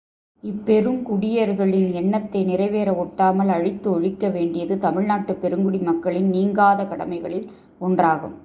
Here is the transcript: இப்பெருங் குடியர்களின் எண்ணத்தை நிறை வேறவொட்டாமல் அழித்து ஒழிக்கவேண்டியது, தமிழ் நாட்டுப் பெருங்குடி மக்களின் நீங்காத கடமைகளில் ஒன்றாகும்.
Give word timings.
இப்பெருங் 0.43 1.03
குடியர்களின் 1.03 1.91
எண்ணத்தை 1.91 2.43
நிறை 2.43 2.69
வேறவொட்டாமல் 2.69 3.47
அழித்து 3.47 3.99
ஒழிக்கவேண்டியது, 3.99 4.77
தமிழ் 4.77 5.05
நாட்டுப் 5.05 5.41
பெருங்குடி 5.41 5.77
மக்களின் 5.77 6.29
நீங்காத 6.29 6.85
கடமைகளில் 6.85 7.51
ஒன்றாகும். 7.81 8.35